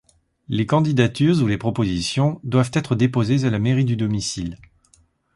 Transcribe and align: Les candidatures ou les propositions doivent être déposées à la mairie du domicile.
Les 0.49 0.65
candidatures 0.65 1.43
ou 1.43 1.45
les 1.45 1.59
propositions 1.59 2.39
doivent 2.43 2.71
être 2.73 2.95
déposées 2.95 3.45
à 3.45 3.51
la 3.51 3.59
mairie 3.59 3.85
du 3.85 3.95
domicile. 3.95 4.57